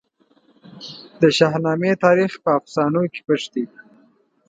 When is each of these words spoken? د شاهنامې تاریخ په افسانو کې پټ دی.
د 1.21 1.23
شاهنامې 1.37 1.91
تاریخ 2.05 2.31
په 2.43 2.49
افسانو 2.59 3.01
کې 3.11 3.21
پټ 3.27 3.41
دی. 3.53 3.65